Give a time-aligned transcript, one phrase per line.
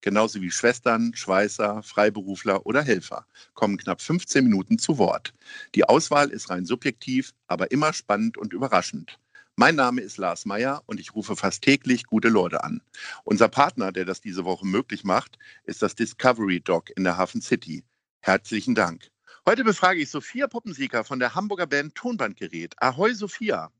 [0.00, 5.34] genauso wie Schwestern, Schweißer, Freiberufler oder Helfer, kommen knapp 15 Minuten zu Wort.
[5.74, 9.18] Die Auswahl ist rein subjektiv, aber immer spannend und überraschend.
[9.56, 12.80] Mein Name ist Lars Meyer und ich rufe fast täglich gute Leute an.
[13.24, 17.42] Unser Partner, der das diese Woche möglich macht, ist das Discovery Dog in der Hafen
[17.42, 17.82] City.
[18.20, 19.10] Herzlichen Dank.
[19.46, 22.74] Heute befrage ich Sophia Poppensieger von der Hamburger Band Tonbandgerät.
[22.80, 23.72] Ahoi, Sophia.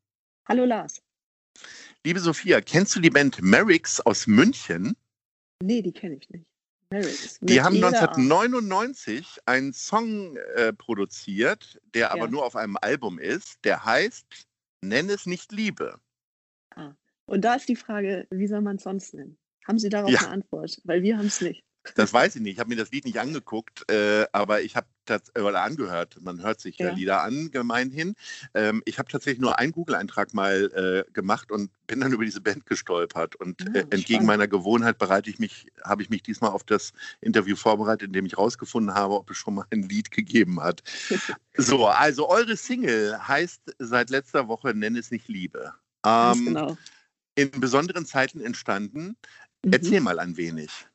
[0.48, 1.00] Hallo, Lars.
[2.04, 4.96] Liebe Sophia, kennst du die Band Merricks aus München?
[5.62, 6.46] Nee, die kenne ich nicht.
[6.90, 7.38] Merricks.
[7.42, 12.30] Die haben 1999 einen Song äh, produziert, der aber ja.
[12.30, 13.62] nur auf einem Album ist.
[13.64, 14.26] Der heißt
[14.80, 16.00] Nenn es nicht Liebe.
[16.74, 16.92] Ah.
[17.26, 19.36] Und da ist die Frage, wie soll man es sonst nennen?
[19.66, 20.20] Haben Sie darauf ja.
[20.20, 20.80] eine Antwort?
[20.84, 21.62] Weil wir haben es nicht.
[21.94, 22.54] Das weiß ich nicht.
[22.54, 26.16] Ich habe mir das Lied nicht angeguckt, äh, aber ich habe das äh, oder angehört.
[26.20, 26.92] Man hört sich ja.
[26.92, 28.14] Lieder an, gemeinhin.
[28.54, 32.40] Ähm, ich habe tatsächlich nur einen Google-Eintrag mal äh, gemacht und bin dann über diese
[32.40, 33.36] Band gestolpert.
[33.36, 34.26] Und ja, ah, äh, entgegen spannend.
[34.26, 38.26] meiner Gewohnheit bereite ich mich, habe ich mich diesmal auf das Interview vorbereitet, in dem
[38.26, 40.82] ich rausgefunden habe, ob es schon mal ein Lied gegeben hat.
[41.56, 45.74] so, also eure Single heißt seit letzter Woche Nenn es nicht Liebe.
[46.04, 46.78] Ähm, genau.
[47.34, 49.16] In besonderen Zeiten entstanden.
[49.64, 49.72] Mhm.
[49.72, 50.87] Erzähl mal ein wenig.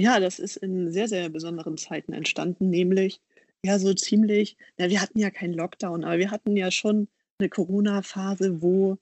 [0.00, 3.20] Ja, das ist in sehr, sehr besonderen Zeiten entstanden, nämlich
[3.64, 7.50] ja so ziemlich, ja, wir hatten ja keinen Lockdown, aber wir hatten ja schon eine
[7.50, 8.96] Corona-Phase, wo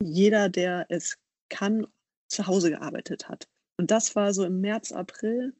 [0.00, 1.86] jeder, der es kann,
[2.28, 3.48] zu Hause gearbeitet hat.
[3.78, 5.54] Und das war so im März, April,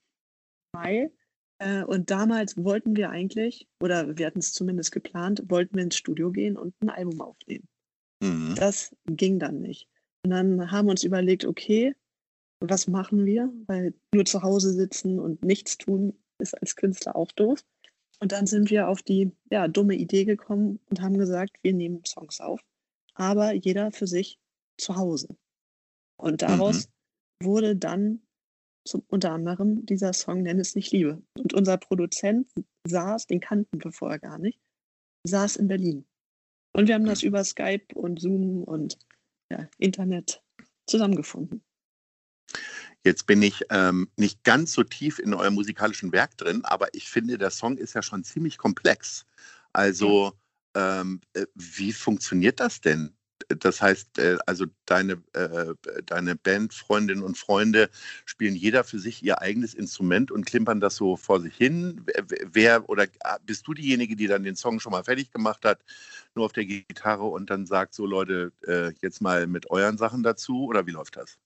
[0.72, 1.10] Mai.
[1.58, 5.96] Äh, und damals wollten wir eigentlich, oder wir hatten es zumindest geplant, wollten wir ins
[5.96, 7.68] Studio gehen und ein Album aufnehmen.
[8.22, 8.54] Mhm.
[8.56, 9.88] Das ging dann nicht.
[10.24, 11.94] Und dann haben wir uns überlegt, okay,
[12.70, 13.52] was machen wir?
[13.66, 17.64] Weil nur zu Hause sitzen und nichts tun ist als Künstler auch doof.
[18.20, 22.04] Und dann sind wir auf die ja, dumme Idee gekommen und haben gesagt, wir nehmen
[22.06, 22.60] Songs auf,
[23.14, 24.38] aber jeder für sich
[24.78, 25.28] zu Hause.
[26.16, 26.88] Und daraus
[27.40, 27.46] mhm.
[27.46, 28.22] wurde dann
[28.86, 31.22] zum, unter anderem dieser Song Nenn es nicht Liebe.
[31.38, 32.50] Und unser Produzent
[32.86, 34.60] saß, den kannten wir vorher gar nicht,
[35.24, 36.06] saß in Berlin.
[36.72, 38.98] Und wir haben das über Skype und Zoom und
[39.50, 40.42] ja, Internet
[40.86, 41.62] zusammengefunden.
[43.04, 47.08] Jetzt bin ich ähm, nicht ganz so tief in eurem musikalischen Werk drin, aber ich
[47.10, 49.26] finde, der Song ist ja schon ziemlich komplex.
[49.74, 50.32] Also,
[50.74, 53.14] ähm, äh, wie funktioniert das denn?
[53.48, 55.74] Das heißt, äh, also deine, äh,
[56.06, 57.90] deine Bandfreundinnen und Freunde
[58.24, 62.06] spielen jeder für sich ihr eigenes Instrument und klimpern das so vor sich hin.
[62.52, 65.80] Wer oder ah, bist du diejenige, die dann den Song schon mal fertig gemacht hat,
[66.34, 70.22] nur auf der Gitarre und dann sagt so Leute, äh, jetzt mal mit euren Sachen
[70.22, 71.38] dazu oder wie läuft das?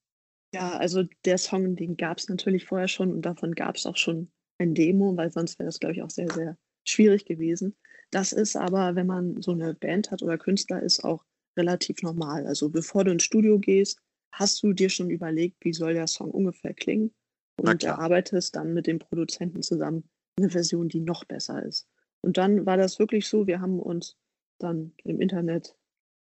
[0.55, 3.97] Ja, also der Song, den gab es natürlich vorher schon und davon gab es auch
[3.97, 7.77] schon ein Demo, weil sonst wäre das, glaube ich, auch sehr, sehr schwierig gewesen.
[8.11, 11.25] Das ist aber, wenn man so eine Band hat oder Künstler ist, auch
[11.57, 12.47] relativ normal.
[12.47, 14.01] Also bevor du ins Studio gehst,
[14.33, 17.13] hast du dir schon überlegt, wie soll der Song ungefähr klingen
[17.61, 20.09] und erarbeitest dann mit dem Produzenten zusammen
[20.39, 21.89] eine Version, die noch besser ist.
[22.23, 24.17] Und dann war das wirklich so, wir haben uns
[24.59, 25.77] dann im Internet,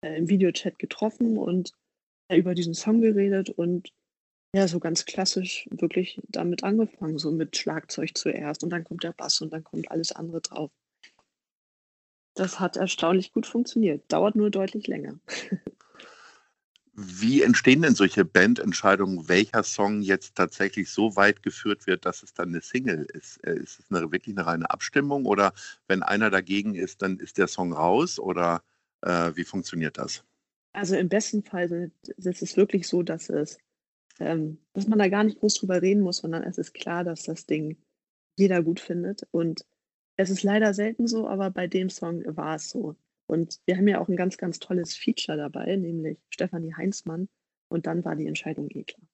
[0.04, 1.72] äh, im Videochat getroffen und
[2.28, 3.92] äh, über diesen Song geredet und
[4.54, 9.12] ja, so ganz klassisch wirklich damit angefangen, so mit Schlagzeug zuerst und dann kommt der
[9.12, 10.70] Bass und dann kommt alles andere drauf.
[12.34, 15.18] Das hat erstaunlich gut funktioniert, dauert nur deutlich länger.
[16.92, 22.34] Wie entstehen denn solche Bandentscheidungen, welcher Song jetzt tatsächlich so weit geführt wird, dass es
[22.34, 23.42] dann eine Single ist?
[23.44, 25.54] Äh, ist es eine, wirklich eine reine Abstimmung oder
[25.86, 28.62] wenn einer dagegen ist, dann ist der Song raus oder
[29.02, 30.24] äh, wie funktioniert das?
[30.72, 33.58] Also im besten Fall ist es wirklich so, dass es
[34.20, 37.24] ähm, dass man da gar nicht groß drüber reden muss, sondern es ist klar, dass
[37.24, 37.76] das Ding
[38.36, 39.26] jeder gut findet.
[39.30, 39.64] Und
[40.16, 42.96] es ist leider selten so, aber bei dem Song war es so.
[43.26, 47.28] Und wir haben ja auch ein ganz, ganz tolles Feature dabei, nämlich Stefanie Heinzmann.
[47.68, 49.06] Und dann war die Entscheidung eh klar.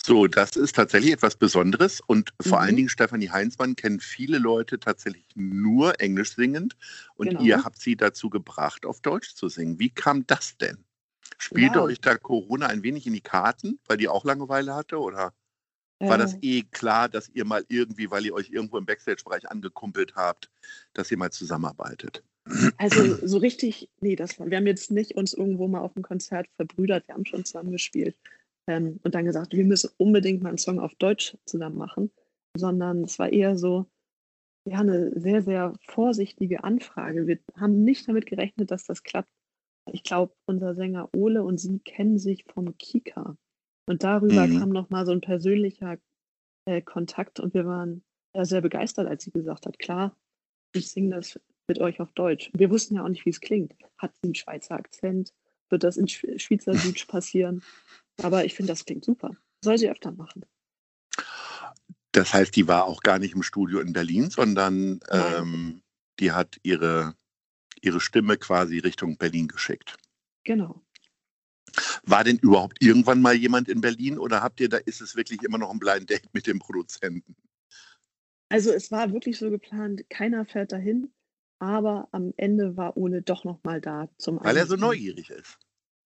[0.00, 2.64] So, das ist tatsächlich etwas Besonderes und vor mhm.
[2.64, 6.76] allen Dingen Stefanie Heinzmann kennen viele Leute tatsächlich nur Englisch singend
[7.16, 7.42] und genau.
[7.42, 9.78] ihr habt sie dazu gebracht, auf Deutsch zu singen.
[9.78, 10.78] Wie kam das denn?
[11.36, 11.84] Spielte ja.
[11.84, 14.98] euch da Corona ein wenig in die Karten, weil die auch Langeweile hatte?
[14.98, 15.32] Oder
[16.00, 16.18] war äh.
[16.18, 20.50] das eh klar, dass ihr mal irgendwie, weil ihr euch irgendwo im Backstage-Bereich angekumpelt habt,
[20.94, 22.22] dass ihr mal zusammenarbeitet?
[22.78, 26.46] Also so richtig, nee, das, wir haben jetzt nicht uns irgendwo mal auf dem Konzert
[26.56, 28.16] verbrüdert, wir haben schon zusammen gespielt
[28.66, 32.10] ähm, und dann gesagt, wir müssen unbedingt mal einen Song auf Deutsch zusammen machen,
[32.56, 33.86] sondern es war eher so,
[34.64, 37.26] ja, eine sehr, sehr vorsichtige Anfrage.
[37.26, 39.28] Wir haben nicht damit gerechnet, dass das klappt.
[39.92, 43.36] Ich glaube, unser Sänger Ole und sie kennen sich vom Kika.
[43.86, 44.58] Und darüber Mhm.
[44.58, 45.98] kam noch mal so ein persönlicher
[46.66, 48.04] äh, Kontakt und wir waren
[48.34, 50.16] ja, sehr begeistert, als sie gesagt hat, klar,
[50.74, 52.50] ich singe das mit euch auf Deutsch.
[52.52, 53.74] Wir wussten ja auch nicht, wie es klingt.
[53.96, 55.32] Hat sie einen Schweizer Akzent?
[55.70, 57.62] Wird das in Sch Schweizerdeutsch passieren?
[58.22, 59.36] Aber ich finde, das klingt super.
[59.64, 60.44] Soll sie öfter machen.
[62.12, 65.82] Das heißt, die war auch gar nicht im Studio in Berlin, sondern ähm,
[66.20, 67.14] die hat ihre,
[67.82, 69.96] ihre Stimme quasi Richtung Berlin geschickt.
[70.44, 70.82] Genau.
[72.04, 75.42] War denn überhaupt irgendwann mal jemand in Berlin oder habt ihr da, ist es wirklich
[75.42, 77.36] immer noch ein Blind Date mit dem Produzenten?
[78.50, 81.12] Also es war wirklich so geplant, keiner fährt dahin,
[81.60, 85.58] aber am Ende war Ole doch noch mal da zum Weil er so neugierig ist.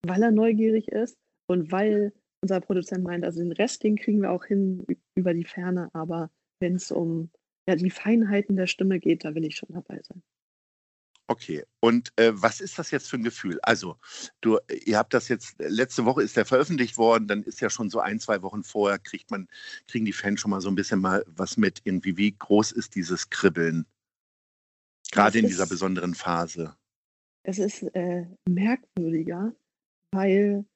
[0.05, 1.17] Weil er neugierig ist
[1.47, 4.85] und weil unser Produzent meint, also den Rest, den kriegen wir auch hin
[5.15, 6.31] über die Ferne, aber
[6.61, 7.31] wenn es um
[7.69, 10.23] ja, die Feinheiten der Stimme geht, da will ich schon dabei sein.
[11.33, 13.59] Okay, und äh, was ist das jetzt für ein Gefühl?
[13.63, 13.97] Also,
[14.43, 17.89] du, ihr habt das jetzt, letzte Woche ist der veröffentlicht worden, dann ist ja schon
[17.89, 19.49] so ein, zwei Wochen vorher, kriegt man,
[19.89, 22.97] kriegen die Fans schon mal so ein bisschen mal was mit, irgendwie, wie groß ist
[22.97, 23.87] dieses Kribbeln?
[25.11, 26.77] Gerade in dieser ist- besonderen Phase.
[27.45, 29.55] Es ist äh, merkwürdiger,
[30.11, 30.67] weil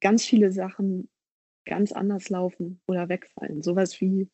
[0.00, 1.08] ganz viele Sachen
[1.66, 3.64] ganz anders laufen oder wegfallen.
[3.64, 4.28] Sowas wie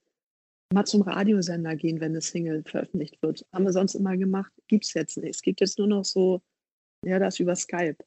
[0.72, 3.46] mal zum Radiosender gehen, wenn eine Single veröffentlicht wird.
[3.52, 5.36] Haben wir sonst immer gemacht, gibt es jetzt nicht.
[5.36, 6.42] Es gibt jetzt nur noch so,
[7.04, 7.98] ja, das über Skype.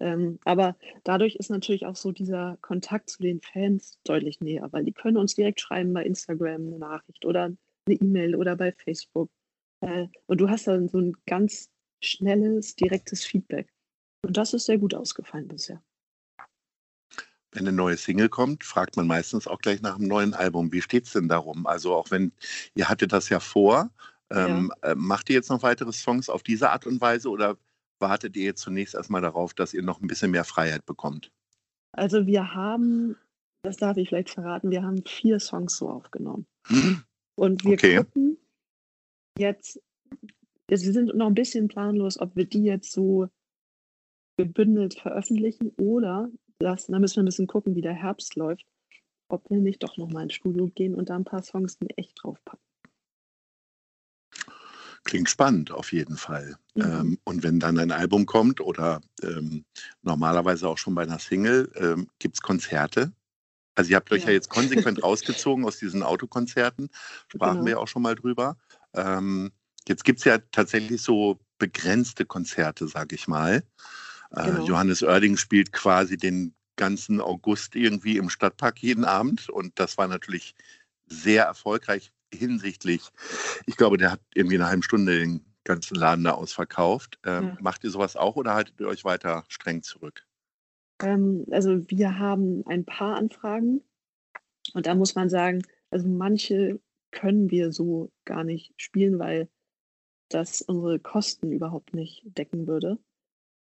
[0.00, 4.84] Ähm, aber dadurch ist natürlich auch so dieser Kontakt zu den Fans deutlich näher, weil
[4.84, 7.44] die können uns direkt schreiben bei Instagram eine Nachricht oder
[7.86, 9.30] eine E-Mail oder bei Facebook.
[9.80, 11.70] Äh, und du hast dann so ein ganz
[12.02, 13.72] schnelles, direktes Feedback.
[14.24, 15.82] Und das ist sehr gut ausgefallen bisher.
[17.52, 20.72] Wenn eine neue Single kommt, fragt man meistens auch gleich nach einem neuen Album.
[20.72, 21.66] Wie steht es denn darum?
[21.66, 22.32] Also auch wenn,
[22.74, 23.90] ihr hattet das ja vor,
[24.30, 27.58] ähm, äh, macht ihr jetzt noch weitere Songs auf diese Art und Weise oder
[27.98, 31.30] wartet ihr jetzt zunächst erstmal darauf, dass ihr noch ein bisschen mehr Freiheit bekommt?
[31.92, 33.16] Also wir haben,
[33.62, 36.46] das darf ich vielleicht verraten, wir haben vier Songs so aufgenommen.
[37.34, 37.98] Und wir Okay.
[37.98, 38.38] gucken
[39.38, 39.80] jetzt,
[40.70, 43.28] jetzt, wir sind noch ein bisschen planlos, ob wir die jetzt so
[44.38, 46.30] gebündelt veröffentlichen oder
[46.62, 48.66] das, da müssen wir ein bisschen gucken, wie der Herbst läuft,
[49.28, 52.60] ob wir nicht doch nochmal ins Studio gehen und da ein paar Songs echt draufpacken.
[55.04, 56.56] Klingt spannend auf jeden Fall.
[56.74, 56.82] Mhm.
[56.82, 59.64] Ähm, und wenn dann ein Album kommt oder ähm,
[60.02, 63.12] normalerweise auch schon bei einer Single, ähm, gibt es Konzerte?
[63.74, 64.34] Also ihr habt euch ja, Ja.
[64.34, 66.90] jetzt konsequent rausgezogen aus diesen Autokonzerten,
[67.28, 67.64] sprachen Genau.
[67.64, 68.56] wir ja auch schon mal drüber.
[68.94, 69.50] Ähm,
[69.88, 73.62] jetzt gibt es ja tatsächlich so begrenzte Konzerte, sag ich mal.
[74.34, 74.64] Äh, Genau.
[74.66, 80.08] Johannes Oerding spielt quasi den ganzen August irgendwie im Stadtpark jeden Abend und das war
[80.08, 80.54] natürlich
[81.06, 83.10] sehr erfolgreich hinsichtlich,
[83.66, 87.18] ich glaube, der hat irgendwie in einer halben Stunde den ganzen Laden da ausverkauft.
[87.24, 87.56] Ähm, Ja.
[87.60, 90.26] Macht ihr sowas auch oder haltet ihr euch weiter streng zurück?
[91.00, 93.82] Ähm, also wir haben ein paar Anfragen
[94.74, 96.80] und da muss man sagen, also manche
[97.10, 99.48] können wir so gar nicht spielen, weil
[100.30, 102.98] das unsere Kosten überhaupt nicht decken würde.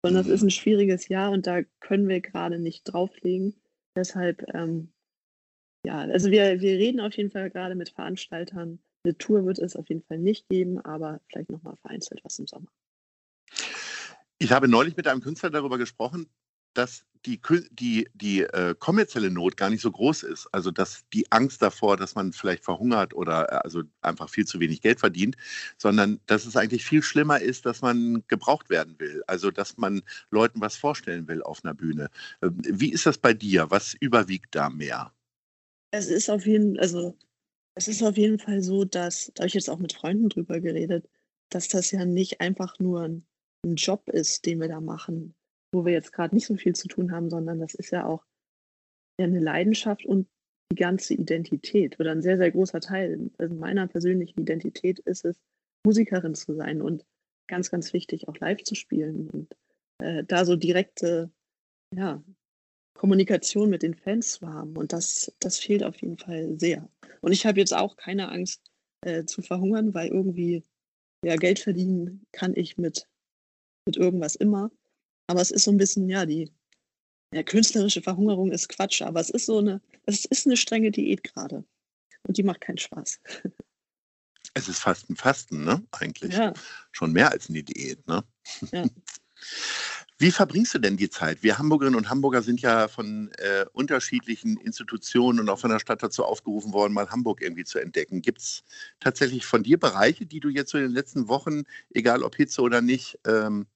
[0.07, 3.55] Und das ist ein schwieriges Jahr und da können wir gerade nicht drauflegen.
[3.95, 4.93] Deshalb, ähm,
[5.85, 8.79] ja, also wir, wir reden auf jeden Fall gerade mit Veranstaltern.
[9.03, 12.47] Eine Tour wird es auf jeden Fall nicht geben, aber vielleicht nochmal vereinzelt was im
[12.47, 12.69] Sommer.
[14.39, 16.29] Ich habe neulich mit einem Künstler darüber gesprochen,
[16.77, 17.41] dass die,
[17.71, 20.47] die, die äh, kommerzielle Not gar nicht so groß ist.
[20.51, 24.59] Also dass die Angst davor, dass man vielleicht verhungert oder äh, also einfach viel zu
[24.59, 25.35] wenig Geld verdient,
[25.77, 29.23] sondern dass es eigentlich viel schlimmer ist, dass man gebraucht werden will.
[29.27, 32.09] Also dass man Leuten was vorstellen will auf einer Bühne.
[32.41, 33.69] Ähm, Wie ist das bei dir?
[33.69, 35.13] Was überwiegt da mehr?
[35.91, 37.17] Es ist auf jeden, also
[37.75, 40.59] es ist auf jeden Fall so, dass, da habe ich jetzt auch mit Freunden drüber
[40.59, 41.09] geredet,
[41.49, 43.25] dass das ja nicht einfach nur ein,
[43.63, 45.33] ein Job ist, den wir da machen,
[45.77, 48.25] wo wir jetzt gerade nicht so viel zu tun haben, sondern das ist ja auch
[49.19, 50.27] eine Leidenschaft und
[50.71, 55.39] die ganze Identität oder ein sehr, sehr großer Teil meiner persönlichen Identität ist es,
[55.85, 57.05] Musikerin zu sein und
[57.47, 59.55] ganz, ganz wichtig, auch live zu spielen und
[59.99, 61.31] äh, da so direkte,
[61.95, 62.21] ja,
[62.97, 64.75] Kommunikation mit den Fans zu haben.
[64.75, 66.89] Und das, das fehlt auf jeden Fall sehr.
[67.21, 68.61] Und ich habe jetzt auch keine Angst
[69.05, 70.63] äh, zu verhungern, weil irgendwie
[71.23, 73.07] ja, Geld verdienen kann ich mit,
[73.85, 74.71] mit irgendwas immer.
[75.27, 76.51] Aber es ist so ein bisschen, ja, die
[77.33, 81.23] ja, künstlerische Verhungerung ist Quatsch, aber es ist so eine, es ist eine strenge Diät
[81.23, 81.65] gerade.
[82.23, 83.19] Und die macht keinen Spaß.
[84.53, 85.83] Es ist fast ein Fasten, ne?
[85.91, 86.33] Eigentlich.
[86.33, 86.53] Ja,
[86.91, 88.23] Schon mehr als eine Diät, ne?
[88.71, 88.85] Ja.
[90.19, 91.43] Wie verbringst du denn die Zeit?
[91.43, 96.01] Wir Hamburgerinnen und Hamburger sind ja von äh, unterschiedlichen Institutionen und auch von der Stadt
[96.01, 98.23] dazu aufgerufen worden, mal Hamburg irgendwie zu entdecken.
[98.23, 98.63] Gibt es
[98.99, 102.61] tatsächlich von dir Bereiche, die du jetzt so in den letzten Wochen, egal ob Hitze
[102.61, 103.67] oder nicht, ähm,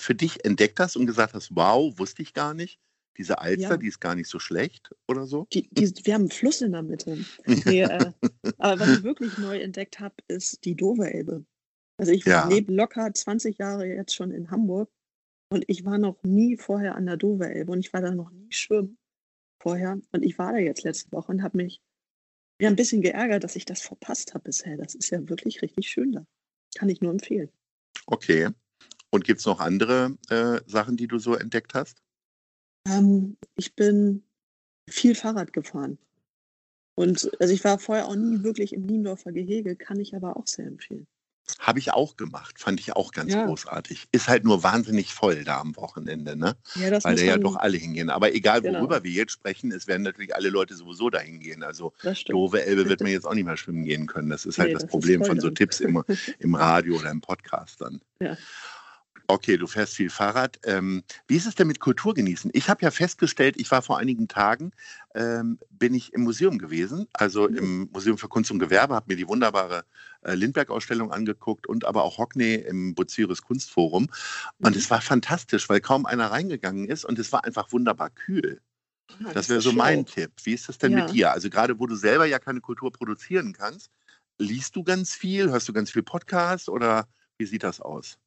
[0.00, 2.80] für dich entdeckt hast und gesagt hast, wow, wusste ich gar nicht?
[3.16, 3.76] Diese Alster, Ja.
[3.76, 5.46] die ist gar nicht so schlecht oder so?
[5.52, 7.18] Die, die, wir haben einen Fluss in der Mitte.
[7.66, 8.12] Nee, äh,
[8.58, 11.44] aber was ich wirklich neu entdeckt habe, ist die Dover-Elbe.
[11.98, 12.48] Also ich Ja.
[12.48, 14.90] lebe locker 20 Jahre jetzt schon in Hamburg
[15.52, 18.50] und ich war noch nie vorher an der Dover-Elbe und ich war da noch nie
[18.52, 18.96] schwimmen
[19.62, 20.00] vorher.
[20.12, 21.82] Und ich war da jetzt letzte Woche und habe mich
[22.60, 24.76] ja ein bisschen geärgert, dass ich das verpasst habe bisher.
[24.76, 26.26] Das ist ja wirklich richtig schön da.
[26.76, 27.50] Kann ich nur empfehlen.
[28.06, 28.48] Okay.
[29.10, 32.02] Und gibt es noch andere äh, Sachen, die du so entdeckt hast?
[32.86, 34.22] Ähm, ich bin
[34.88, 35.98] viel Fahrrad gefahren.
[36.94, 40.46] Und also ich war vorher auch nie wirklich im Niendorfer Gehege, kann ich aber auch
[40.46, 41.06] sehr empfehlen.
[41.58, 43.46] Habe ich auch gemacht, fand ich auch ganz Ja.
[43.46, 44.06] großartig.
[44.12, 46.56] Ist halt nur wahnsinnig voll da am Wochenende, ne?
[46.76, 48.08] Ja, das Weil da ja doch alle hingehen.
[48.10, 48.78] Aber egal, Genau.
[48.80, 51.64] worüber wir jetzt sprechen, es werden natürlich alle Leute sowieso dahin gehen.
[51.64, 51.92] Also
[52.28, 54.30] doofe Elbe wird man jetzt auch nicht mehr schwimmen gehen können.
[54.30, 55.50] Das ist halt Nee, das das Problem von so.
[55.50, 56.04] Tipps im,
[56.38, 58.00] im Radio oder im Podcast dann.
[58.22, 58.36] Ja.
[59.30, 60.58] Okay, du fährst viel Fahrrad.
[60.64, 62.50] Ähm, wie ist es denn mit Kultur genießen?
[62.52, 64.72] Ich habe ja festgestellt, ich war vor einigen Tagen,
[65.14, 67.56] ähm, bin ich im Museum gewesen, also Mhm.
[67.56, 69.84] im Museum für Kunst und Gewerbe, habe mir die wunderbare
[70.22, 74.08] äh, Lindbergh-Ausstellung angeguckt und aber auch Hockney im Buziris Kunstforum.
[74.62, 74.78] Und Mhm.
[74.78, 78.60] es war fantastisch, weil kaum einer reingegangen ist und es war einfach wunderbar kühl.
[79.24, 80.12] Ah, Das wäre ist so mein schlau.
[80.12, 80.32] Tipp.
[80.42, 81.04] Wie ist das denn Ja.
[81.04, 81.30] mit dir?
[81.30, 83.90] Also gerade wo du selber ja keine Kultur produzieren kannst,
[84.38, 87.06] liest du ganz viel, hörst du ganz viel Podcast oder
[87.38, 88.18] wie sieht das aus?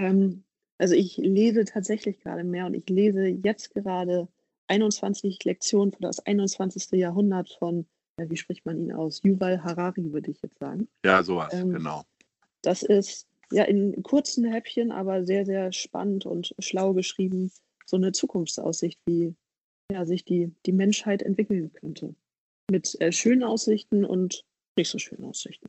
[0.00, 0.44] Ähm,
[0.78, 4.28] also ich lese tatsächlich gerade mehr und ich lese jetzt gerade
[4.68, 6.92] 21 Lektionen für das 21.
[6.92, 9.22] Jahrhundert von, wie spricht man ihn aus?
[9.22, 10.88] Yuval Harari, würde ich jetzt sagen.
[11.04, 12.04] Ja, sowas, Ähm, genau.
[12.62, 17.50] Das ist ja in kurzen Häppchen, aber sehr, sehr spannend und schlau geschrieben.
[17.84, 19.34] So eine Zukunftsaussicht, wie
[19.92, 22.14] ja, sich die, die Menschheit entwickeln könnte.
[22.70, 24.44] Mit äh, schönen Aussichten und
[24.76, 25.68] nicht so schönen Aussichten.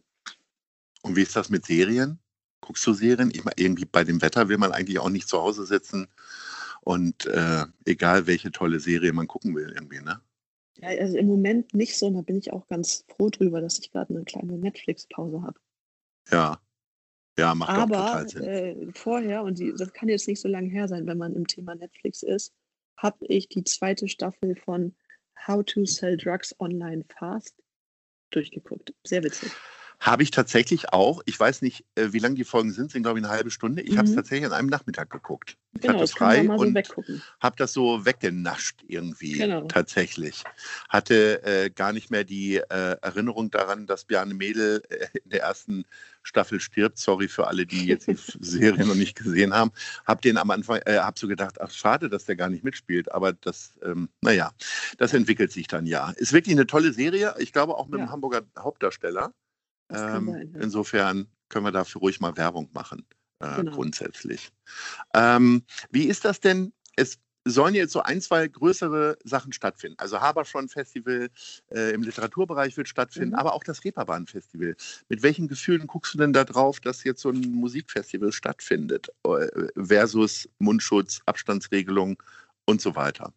[1.01, 2.19] Und wie ist das mit Serien?
[2.62, 3.32] Guckst du Serien?
[3.32, 6.08] Ich meine, irgendwie bei dem Wetter will man eigentlich auch nicht zu Hause sitzen
[6.82, 10.22] und äh, egal welche tolle Serie man gucken will, irgendwie, ne?
[10.77, 13.80] Ja, also im Moment nicht so, und da bin ich auch ganz froh drüber, dass
[13.80, 15.60] ich gerade eine kleine Netflix-Pause habe.
[16.32, 16.60] Ja.
[17.38, 18.44] Ja, macht auch Aber total Sinn.
[18.44, 21.48] äh, vorher, und die, das kann jetzt nicht so lange her sein, wenn man im
[21.48, 22.53] Thema Netflix ist,
[22.98, 24.96] habe ich die zweite Staffel von
[25.48, 27.56] How to Sell Drugs Online Fast
[28.32, 28.94] durchgeguckt.
[29.06, 29.51] Sehr witzig.
[30.01, 31.22] Habe ich tatsächlich auch.
[31.25, 33.84] Ich weiß nicht, äh, wie lang die Folgen sind, sind glaube ich eine halbe Stunde.
[33.84, 34.15] Ich habe es Mhm.
[34.15, 35.58] tatsächlich an einem Nachmittag geguckt.
[35.75, 36.93] Ich Genau, hatte frei so und
[37.39, 39.67] habe das so weggenascht irgendwie Genau.
[39.67, 40.43] tatsächlich.
[40.89, 45.41] Hatte äh, gar nicht mehr die äh, Erinnerung daran, dass Bjarne Mädel äh, in der
[45.43, 45.86] ersten
[46.24, 46.98] Staffel stirbt.
[46.98, 49.72] Sorry für alle, die jetzt die Serie noch nicht gesehen haben.
[50.05, 53.12] Hab den am Anfang, äh, hab so gedacht, ach schade, dass der gar nicht mitspielt.
[53.12, 54.51] Aber das, ähm, naja,
[54.98, 56.10] das entwickelt sich dann ja.
[56.17, 57.36] Ist wirklich eine tolle Serie.
[57.38, 58.08] Ich glaube auch mit Ja.
[58.08, 59.31] dem Hamburger Hauptdarsteller.
[59.93, 60.62] Ähm, sein, ja.
[60.62, 63.05] Insofern können wir dafür ruhig mal Werbung machen,
[63.39, 63.71] äh, Genau.
[63.71, 64.51] grundsätzlich.
[65.13, 66.74] Ähm, wie ist das denn?
[66.95, 69.98] Es sollen jetzt so ein, zwei größere Sachen stattfinden.
[69.98, 71.29] Also Haberschon Festival
[71.71, 73.36] äh, im Literaturbereich wird stattfinden, Mhm.
[73.39, 74.75] aber auch das Reeperbahn Festival.
[75.10, 79.48] Mit welchen Gefühlen guckst du denn da drauf, dass jetzt so ein Musikfestival stattfindet äh,
[79.75, 82.21] versus Mundschutz, Abstandsregelung
[82.65, 83.33] und so weiter?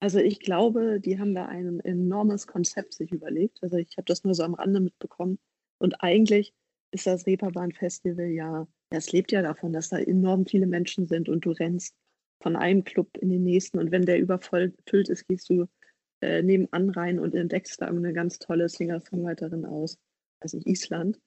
[0.00, 3.62] Also ich glaube, die haben da ein enormes Konzept sich überlegt.
[3.62, 5.38] Also ich habe das nur so am Rande mitbekommen.
[5.78, 6.52] Und eigentlich
[6.92, 11.44] ist das Reeperbahn-Festival ja, es lebt ja davon, dass da enorm viele Menschen sind und
[11.44, 11.94] du rennst
[12.40, 15.66] von einem Club in den nächsten und wenn der überfüllt ist, gehst du
[16.20, 19.98] äh, nebenan rein und entdeckst da eine ganz tolle Singer-Songwriterin aus,
[20.40, 21.18] also Island.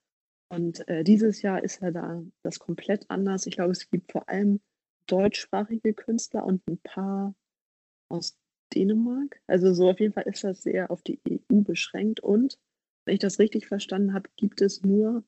[0.49, 3.45] Und äh, dieses Jahr ist ja da das komplett anders.
[3.45, 4.59] Ich glaube, es gibt vor allem
[5.07, 7.33] deutschsprachige Künstler und ein paar
[8.09, 8.37] aus
[8.73, 9.41] Dänemark.
[9.47, 12.19] Also so auf jeden Fall ist das sehr auf die EU beschränkt.
[12.19, 12.57] Und
[13.11, 15.25] wenn ich das richtig verstanden habe, gibt es nur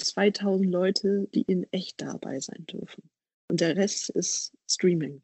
[0.00, 3.10] 2000 Leute, die in echt dabei sein dürfen.
[3.50, 5.22] Und der Rest ist Streaming.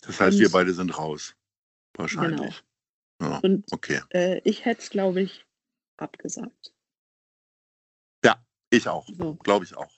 [0.00, 1.36] Das heißt, wir Und- beide sind raus.
[1.94, 2.64] Wahrscheinlich.
[3.20, 4.00] Ja, Und okay.
[4.14, 5.44] äh, ich hätte es, glaube ich,
[5.98, 6.72] abgesagt.
[8.70, 9.08] Ich auch.
[9.08, 9.34] So.
[9.36, 9.90] Glaube ich auch.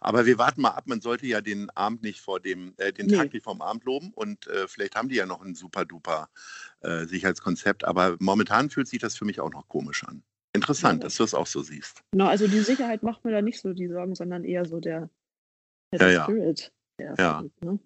[0.00, 0.84] Aber wir warten mal ab.
[0.86, 3.16] Man sollte ja den Abend nicht vor dem, äh, den Nee.
[3.16, 4.12] Tag nicht vom Abend loben.
[4.14, 6.28] Und äh, vielleicht haben die ja noch ein super duper
[6.80, 7.84] äh, Sicherheitskonzept.
[7.84, 10.22] Aber momentan fühlt sich das für mich auch noch komisch an.
[10.54, 11.06] Interessant, Ja.
[11.06, 12.02] dass du es auch so siehst.
[12.12, 15.10] Genau, also die Sicherheit macht mir da nicht so die Sorgen, sondern eher so der,
[15.92, 16.24] der Ja, ja.
[16.24, 16.72] Spirit.
[16.98, 17.40] Der Ja.
[17.40, 17.78] fehlt, ne?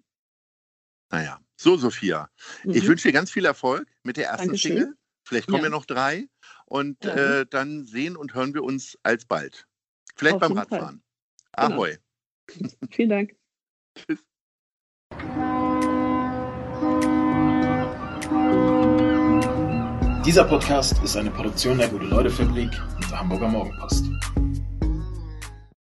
[1.11, 1.39] Naja.
[1.55, 2.29] So, Sophia.
[2.65, 2.87] Ich Mhm.
[2.87, 4.77] wünsche dir ganz viel Erfolg mit der ersten Dankeschön.
[4.77, 4.97] Single.
[5.25, 5.69] Vielleicht kommen Ja.
[5.69, 6.27] ja noch drei.
[6.65, 7.41] Und Ja.
[7.41, 9.67] äh, dann sehen und hören wir uns alsbald.
[10.15, 10.99] Vielleicht Auf beim jeden Fall.
[11.55, 11.75] Genau.
[11.75, 11.97] Ahoi.
[12.47, 12.69] Genau.
[12.91, 13.35] Vielen Dank.
[13.95, 14.19] Tschüss.
[20.25, 24.05] Dieser Podcast ist eine Produktion der Gute-Leute-Fabrik und der Hamburger Morgenpost.